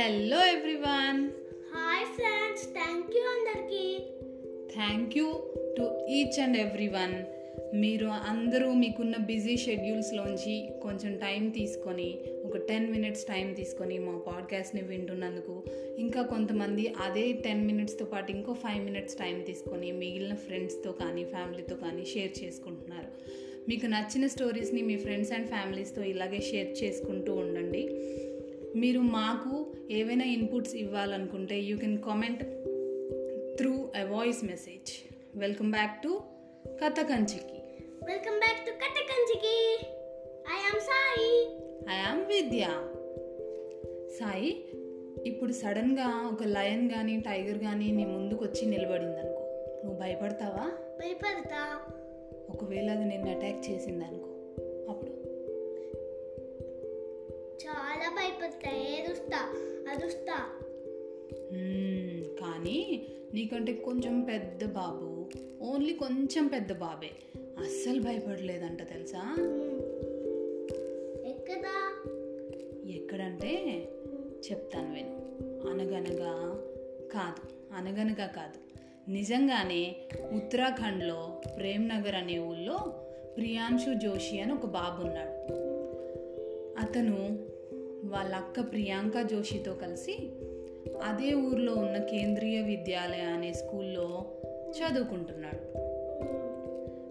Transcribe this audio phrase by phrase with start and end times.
[0.00, 1.30] Hello everyone
[1.74, 3.98] hi friends thank you అందరికి.
[4.74, 5.32] Thank you
[5.76, 7.14] to each and every one
[7.76, 14.82] మీరు అందరూ మీకున్న busy షెడ్యూల్స్లోంచి కొంచెం టైం తీసుకొని ఒక టెన్ మినిట్స్ టైం తీసుకొని మా పాడ్కాస్ట్ని
[14.82, 15.62] వింటున్నందుకు
[15.98, 21.76] ఇంకా కొంతమంది అదే టెన్ మినిట్స్తో పాటు ఇంకో ఫైవ్ మినిట్స్ టైం తీసుకొని మిగిలిన ఫ్రెండ్స్తో కానీ ఫ్యామిలీతో
[21.76, 23.10] కానీ షేర్ చేసుకుంటున్నారు.
[23.68, 27.88] మీకు నచ్చిన స్టోరీస్ని మీ ఫ్రెండ్స్ అండ్ ఫ్యామిలీస్తో ఇలాగే షేర్ చేసుకుంటూ ఉండండి.
[28.76, 32.42] మీరు మాకు ఏవైనా ఇన్పుట్స్ ఇవ్వాలనుకుంటే you can comment
[33.56, 34.90] through a voice message
[35.34, 36.20] welcome back to
[36.84, 37.58] Katha Kanchiki
[38.04, 39.56] welcome back to కట్టకంచికి
[40.52, 41.46] I am Sai
[41.90, 42.66] I am Vidya
[44.18, 44.66] Sai
[45.26, 49.42] ఇప్పుడు సడన్గా ఒక లయన్ కానీ టైగర్ కానీ నీ ముందుకు వచ్చి నిలబడింది అనుకో
[49.84, 50.70] నువ్వు భయపడతావా?
[51.00, 51.80] భయపడతా.
[52.48, 54.39] ఒకవేళ అది నిన్ను అటాక్ చేసింది అనుకో
[58.44, 59.38] ఏడుస్తా
[59.90, 60.36] అరుస్తా
[61.52, 65.28] మ్మ్, కానీ నీకంటే కొంచెం పెద్ద బాబు
[65.64, 67.10] ఓన్లీ కొంచెం పెద్ద బాబే.
[67.58, 69.18] అస్సలు భయపడలేదంట తెలుసా.
[71.26, 71.74] ఎక్కడా?
[72.90, 73.82] ఎక్కడంటే
[74.50, 75.14] చెప్తాను విను.
[75.70, 76.62] అనగనగా
[77.12, 78.58] కాదు అనగనగా కాదు.
[79.10, 79.96] నిజంగానే
[80.32, 82.78] ఉత్తరాఖండ్లో ప్రేమ్ నగర్ అనే ఊళ్ళో
[83.36, 85.60] ప్రియాంశు జోషి అని ఒక బాబు ఉన్నాడు
[86.78, 87.49] అతను
[88.04, 90.28] వాళ్ళ అక్క ప్రియాంక జోషితో కలిసి
[91.02, 94.24] అదే ఊర్లో ఉన్న కేంద్రీయ విద్యాలయ అనే స్కూల్లో
[94.70, 95.78] చదువుకుంటున్నాడు.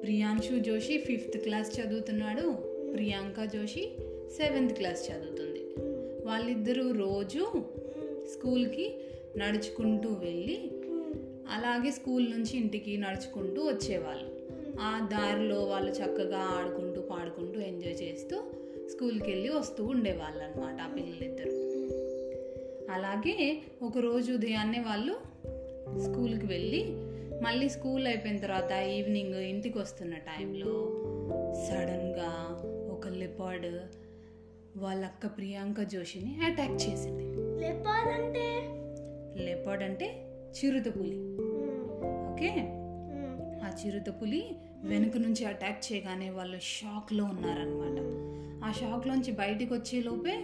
[0.00, 2.52] ప్రియాంశు జోషి ఫిఫ్త్ క్లాస్ చదువుతున్నాడు.
[2.92, 3.92] ప్రియాంక జోషి
[4.36, 5.60] సెవెంత్ క్లాస్ చదువుతుంది.
[6.26, 7.52] వాళ్ళిద్దరూ రోజు
[8.32, 8.94] స్కూల్కి
[9.36, 10.70] నడుచుకుంటూ వెళ్ళి
[11.50, 14.42] అలాగే స్కూల్ నుంచి ఇంటికి నడుచుకుంటూ వచ్చేవాళ్ళు.
[14.80, 18.42] ఆ దారిలో వాళ్ళు చక్కగా ఆడుకుంటూ పాడుకుంటూ ఎంజాయ్ చేస్తూ
[18.92, 21.50] స్కూల్కి వెళ్ళి వస్తూ ఉండేవాళ్ళు అనమాట ఆ పిల్లలిద్దరు.
[22.92, 25.12] అలాగే ఒకరోజు ఉదయాన్నే వాళ్ళు
[25.98, 26.84] స్కూల్కి వెళ్ళి
[27.42, 30.72] మళ్ళీ స్కూల్ అయిపోయిన తర్వాత ఈవినింగ్ ఇంటికి వస్తున్న టైంలో
[31.68, 32.58] సడన్గా
[32.92, 33.66] ఒక లెపార్డ్
[34.76, 37.24] వాళ్ళ అక్క ప్రియాంక జోషిని అటాక్ చేసింది.
[37.60, 38.68] లెపర్డ్ అంటే?
[39.44, 40.06] లెపార్డ్ అంటే
[40.50, 41.16] చిరుతపులి
[42.32, 42.50] ఓకే?
[42.50, 43.60] మ్మ్.
[43.64, 47.98] ఆ చిరుతపులి వెనుక నుంచి అటాక్ చేయగానే వాళ్ళు షాక్లో ఉన్నారనమాట
[48.64, 50.34] ఆ షాక్లోంచి బయటికి వచ్చేలోపే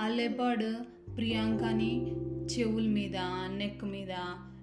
[0.00, 0.76] ఆ లెపర్డ్
[1.16, 2.06] ప్రియాంకని
[2.46, 3.16] చెవుల మీద
[3.56, 4.10] నెక్ మీద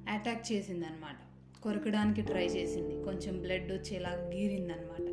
[0.09, 1.15] అటాక్ చేసిందనమాట
[1.63, 3.03] కొరకడానికి ట్రై చేసింది.
[3.03, 5.07] కొంచెం బ్లడ్ వచ్చేలాగా గీరిందనమాట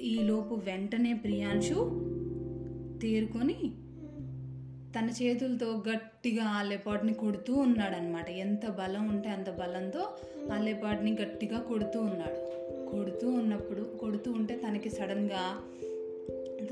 [0.00, 1.74] ఈలోపు వెంటనే ప్రియాంశు
[3.02, 3.72] తేరుకొని
[4.96, 10.18] తన చేతులతో గట్టిగా ఆ లెపాడ్ని కొడుతూ ఉన్నాడనమాట ఎంత బలం ఉంటే అంత బలంతో
[10.52, 12.49] ఆ లెపాడ్ని గట్టిగా కొడుతూ ఉన్నాడు.
[12.90, 15.62] కొడుతూ ఉన్నప్పుడు కొడుతూ ఉంటే తనకి సడన్గా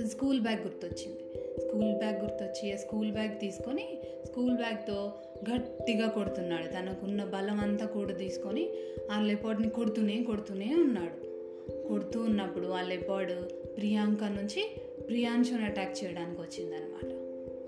[0.07, 1.21] స్కూల్ బ్యాగ్ గుర్తొచ్చింది.
[1.61, 5.13] స్కూల్ బ్యాగ్ గుర్తొచ్చి ఆ స్కూల్ బ్యాగ్ తీసుకొని స్కూల్ బ్యాగ్తో
[5.51, 6.67] గట్టిగా కొడుతున్నాడు.
[6.67, 8.71] తనకున్న బలం అంతా కూడా తీసుకొని
[9.11, 11.29] ఆ లెపాడ్ని కొడుతూనే కొడుతూనే ఉన్నాడు.
[11.89, 13.33] కొడుతూ ఉన్నప్పుడు ఆ లెపాడ్
[13.77, 14.63] ప్రియాంక నుంచి
[15.09, 17.11] ప్రియాంశుని అటాక్ చేయడానికి వచ్చిందనమాట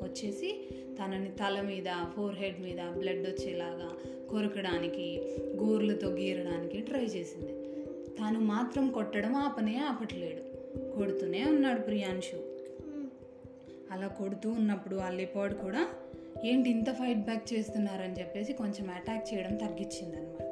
[0.04, 0.68] వచ్చేసి
[0.98, 3.90] తనని తల మీద ఫోర్ హెడ్ మీద బ్లడ్ వచ్చేలాగా
[4.30, 5.06] కొరకడానికి
[5.56, 7.69] గోర్లతో గీరడానికి ట్రై చేసింది.
[8.20, 10.50] తాను మాత్రం కొట్టడం ఆపనే ఆపట్లేడు.
[10.96, 12.36] కొడుతూనే ఉన్నాడు ప్రియాంశు.
[13.90, 15.88] అలా కొడుతూ ఉన్నప్పుడు ఆ లిపాడ్ కూడా
[16.44, 20.50] ఏంటి ఇంత ఫైట్ బ్యాక్ చేస్తున్నారని చెప్పేసి కొంచెం అటాక్ చేయడం తగ్గించింది అనమాట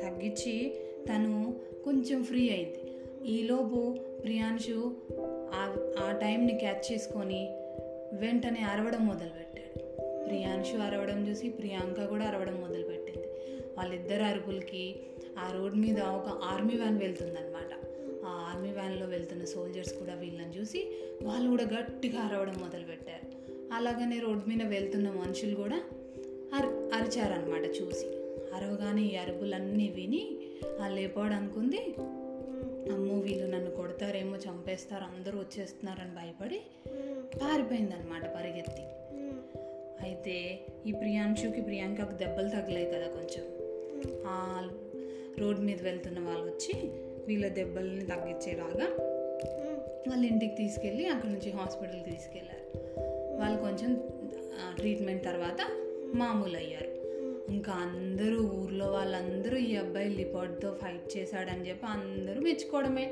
[0.00, 0.76] తగ్గించి
[1.08, 1.54] తను
[1.84, 2.92] కొంచెం ఫ్రీ అయింది.
[3.28, 4.96] ఈలోపు ప్రియాంశు
[5.54, 7.48] ఆ ఆ టైంని క్యాచ్ చేసుకొని
[8.12, 9.47] వెంటనే అరవడం మొదలుపెట్టాడు.
[10.28, 13.26] ప్రియాంశు అరవడం చూసి ప్రియాంక కూడా అరవడం మొదలుపెట్టింది.
[13.78, 14.96] వాళ్ళిద్దరు అరుపులకి
[15.38, 17.72] ఆ రోడ్ మీద ఒక ఆర్మీ వ్యాన్ వెళ్తుందనమాట
[18.26, 20.80] ఆ ఆర్మీ వ్యాన్లో వెళ్తున్న సోల్జర్స్ కూడా వీళ్ళని చూసి
[21.22, 23.26] వాళ్ళు కూడా గట్టిగా అరవడం మొదలుపెట్టారు.
[23.74, 25.82] అలాగనే రోడ్ మీద వెళ్తున్న మనుషులు కూడా
[26.54, 28.06] అర్ అరిచారనమాట చూసి.
[28.54, 30.22] అరవగానే ఈ అరుపులన్నీ విని
[30.82, 31.94] ఆ లేపాడు అనుకుంది
[32.92, 36.60] అమ్మో వీళ్ళు నన్ను కొడతారేమో చంపేస్తారు అందరూ వచ్చేస్తున్నారని భయపడి
[37.38, 38.82] పారిపోయిందనమాట పరిగెత్తి.
[40.18, 43.44] అయితే ఈ ప్రియాంశుకి ప్రియాంకకు దెబ్బలు తగిలాయి కదా కొంచెం.
[44.26, 44.68] ఆ
[45.38, 46.74] రోడ్ మీద వెళ్తున్న వాళ్ళు వచ్చి
[47.26, 48.86] వీళ్ళ దెబ్బల్ని తగ్గించేలాగా
[50.08, 52.64] వాళ్ళ ఇంటికి తీసుకెళ్ళి అక్కడ నుంచి హాస్పిటల్కి తీసుకెళ్ళారు.
[53.38, 53.94] వాళ్ళు కొంచెం
[54.78, 55.58] ట్రీట్మెంట్ తర్వాత
[56.14, 56.90] మామూలు అయ్యారు
[57.52, 63.06] ఇంకా అందరూ ఊర్లో వాళ్ళందరూ ఈ అబ్బాయి లిపాడ్తో ఫైట్ చేశాడని చెప్పి అందరూ మెచ్చుకోవడమే.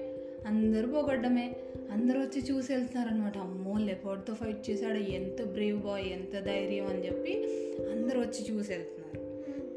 [0.46, 1.56] అందరూ పొగడ్డమే
[1.90, 4.98] అందరూ వచ్చి చూసి వెళ్తున్నారనమాట అమ్మో లెపాడ్తో ఫైట్ చేశాడు.
[4.98, 7.34] ఎంత బ్రేవ్ బాయ్ ఎంత ధైర్యం అని చెప్పి
[7.93, 9.20] అందరూ వచ్చి చూసి వెళ్తున్నారు.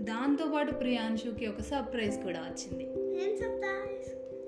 [0.03, 2.85] దాంతోపాటు ప్రియాంశుకి ఒక సర్ప్రైజ్ కూడా వచ్చింది.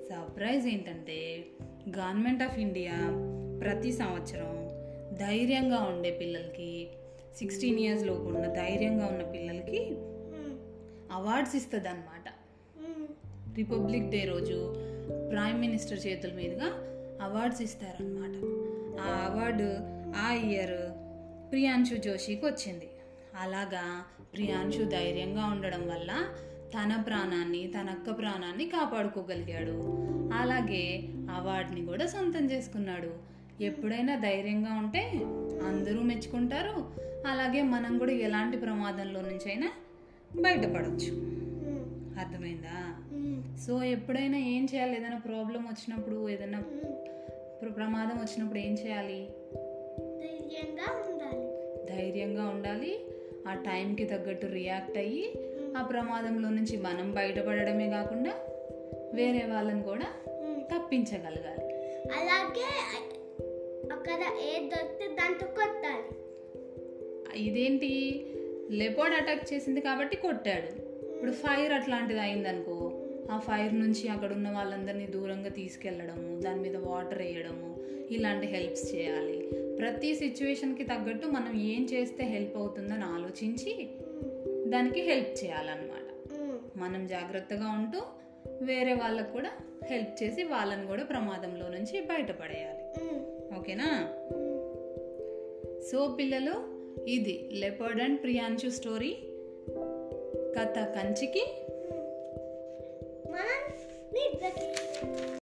[0.08, 0.66] సర్ప్రైజ్?
[0.66, 1.44] ఏంటంటే
[1.88, 2.92] గవర్నమెంట్ ఆఫ్ ఇండియా
[3.60, 4.68] ప్రతి సంవత్సరం
[5.18, 6.88] ధైర్యంగా ఉండే పిల్లలకి
[7.38, 9.80] సిక్స్టీన్ ఇయర్స్ లోపు ఉన్న ధైర్యంగా ఉన్న పిల్లలకి
[11.12, 12.28] అవార్డ్స్ ఇస్తుంది అనమాట
[13.56, 14.81] రిపబ్లిక్ డే రోజు
[15.32, 16.68] ప్రైమ్ మినిస్టర్ చేతుల మీదుగా
[17.22, 18.34] అవార్డ్స్ ఇస్తారనమాట
[19.00, 19.68] ఆ అవార్డు
[20.18, 20.78] ఆ ఇయర్
[21.50, 22.88] ప్రియాంశు జోషికి వచ్చింది.
[23.40, 24.02] అలాగా
[24.34, 26.10] ప్రియాంశు ధైర్యంగా ఉండడం వల్ల
[26.74, 29.76] తన ప్రాణాన్ని తన అక్క ప్రాణాన్ని కాపాడుకోగలిగాడు.
[30.34, 33.10] అలాగే అవార్డుని కూడా సొంతం చేసుకున్నాడు.
[33.62, 35.02] ఎప్పుడైనా ధైర్యంగా ఉంటే
[35.66, 36.76] అందరూ మెచ్చుకుంటారు.
[37.28, 39.70] అలాగే మనం కూడా ఎలాంటి ప్రమాదంలో నుంచైనా
[40.40, 41.10] బయటపడవచ్చు
[42.20, 42.78] అర్థమైందా?
[43.58, 44.96] సో ఎప్పుడైనా ఏం చేయాలి?
[44.96, 46.60] ఏదైనా ప్రాబ్లం వచ్చినప్పుడు ఏదైనా
[47.62, 49.28] ప్ర- ప్రమాదం వచ్చినప్పుడు ఏం చేయాలి?
[50.20, 51.48] ధైర్యంగా ఉండాలి.
[51.96, 53.00] ధైర్యంగా ఉండాలి.
[53.48, 55.32] ఆ టైంకి తగ్గట్టు రియాక్ట్ అయ్యి
[55.76, 58.32] ఆ ప్రమాదంలో నుంచి మనం బయటపడడమే కాకుండా
[59.14, 60.06] వేరే వాళ్ళని కూడా
[60.76, 61.64] తప్పించగలగాలి.
[62.18, 62.68] అలాగే
[63.92, 66.16] అక్కడ ఏ దొరికితే దాంతో కొట్టాలి.
[67.44, 68.26] ఇదేంటి?
[68.70, 70.92] లెపోర్డ్ అటాక్ చేసింది కాబట్టి కొట్టాడు.
[71.12, 72.71] ఇప్పుడు ఫైర్ అట్లాంటిది అయిందనుకో
[73.32, 77.68] ఆ ఫైర్ నుంచి అక్కడ ఉన్న వాళ్ళందరినీ దూరంగా తీసుకెళ్ళడము దాని మీద వాటర్ వేయడము
[78.10, 79.50] ఇలాంటి హెల్ప్స్ చేయాలి.
[79.78, 83.88] ప్రతి సిచ్యువేషన్కి తగ్గట్టు మనం ఏం చేస్తే హెల్ప్ అవుతుందని ఆలోచించి
[84.70, 86.08] దానికి హెల్ప్ చేయాలన్నమాట.
[86.78, 88.00] మనం జాగ్రత్తగా ఉంటూ
[88.62, 89.50] వేరే వాళ్ళకు కూడా
[89.90, 92.84] హెల్ప్ చేసి వాళ్ళని కూడా ప్రమాదంలో నుంచి బయటపడేయాలి.
[93.58, 93.90] ఓకేనా?
[95.92, 96.54] సో పిల్లలు
[97.08, 99.16] ఇది లెపర్డ్ అండ్ ప్రియాంశు స్టోరీ.
[100.58, 101.61] కథ కంచికి
[104.12, 104.66] మనం నిద్రకి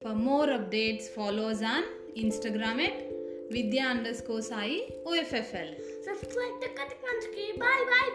[0.03, 1.87] for more updates follows on
[2.17, 3.01] Instagram at
[3.53, 3.85] Vidya
[4.17, 5.73] underscore Sai OFFL
[6.07, 8.09] subscribe to కథ కంచికి బాయ్ బాయ్